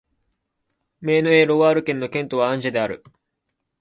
[0.99, 3.03] メーヌ＝エ＝ロワール県の県都はアンジェである